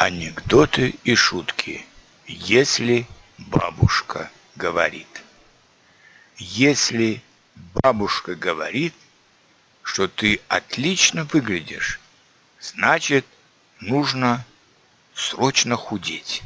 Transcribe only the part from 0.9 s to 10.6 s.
и шутки, если бабушка говорит. Если бабушка говорит, что ты